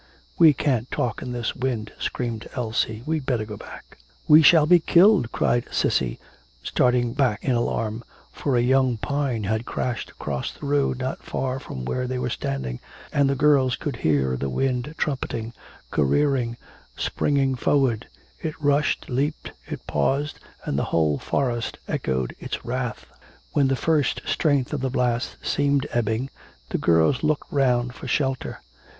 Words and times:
'We 0.39 0.53
can't 0.53 0.89
talk 0.89 1.21
in 1.21 1.31
this 1.31 1.55
wind,' 1.55 1.91
screamed 1.99 2.47
Elsie, 2.55 3.03
'we'd 3.05 3.23
better 3.27 3.45
go 3.45 3.55
back.' 3.55 3.99
'We 4.27 4.41
shall 4.41 4.65
be 4.65 4.79
killed,' 4.79 5.31
cried 5.31 5.67
Cissy 5.71 6.19
starting 6.63 7.13
back 7.13 7.43
in 7.43 7.53
alarm, 7.53 8.03
for 8.31 8.57
a 8.57 8.61
young 8.63 8.97
pine 8.97 9.43
had 9.43 9.67
crashed 9.67 10.09
across 10.09 10.51
the 10.53 10.65
road 10.65 10.97
not 10.97 11.19
very 11.19 11.29
far 11.29 11.59
from 11.59 11.85
where 11.85 12.07
they 12.07 12.17
were 12.17 12.31
standing, 12.31 12.79
and 13.13 13.29
the 13.29 13.35
girls 13.35 13.75
could 13.75 13.97
hear 13.97 14.35
the 14.35 14.49
wind 14.49 14.95
trumpeting, 14.97 15.53
careering, 15.91 16.57
springing 16.97 17.53
forward; 17.53 18.07
it 18.41 18.59
rushed, 18.59 19.07
leaped, 19.07 19.51
it 19.67 19.85
paused, 19.85 20.39
and 20.65 20.79
the 20.79 20.85
whole 20.85 21.19
forest 21.19 21.77
echoed 21.87 22.35
its 22.39 22.65
wrath. 22.65 23.05
When 23.53 23.67
the 23.67 23.75
first 23.75 24.21
strength 24.25 24.73
of 24.73 24.81
the 24.81 24.89
blast 24.89 25.37
seemed 25.43 25.85
ebbing, 25.91 26.31
the 26.69 26.79
girls 26.79 27.21
looked 27.21 27.51
round 27.51 27.93
for 27.93 28.07
shelter. 28.07 28.61